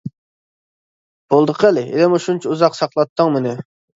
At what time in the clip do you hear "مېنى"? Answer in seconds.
3.37-3.55